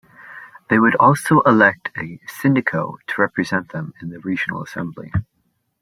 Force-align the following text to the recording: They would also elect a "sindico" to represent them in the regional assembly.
They 0.67 0.79
would 0.79 0.95
also 0.95 1.41
elect 1.41 1.89
a 1.95 2.19
"sindico" 2.27 2.97
to 3.05 3.21
represent 3.21 3.69
them 3.69 3.93
in 4.01 4.09
the 4.09 4.17
regional 4.19 4.63
assembly. 4.63 5.13